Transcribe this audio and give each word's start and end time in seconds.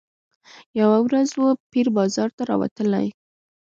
یوه 0.79 0.97
ورځ 1.05 1.29
وو 1.39 1.49
پیر 1.71 1.87
بازار 1.97 2.29
ته 2.37 2.43
راوتلی 2.49 3.07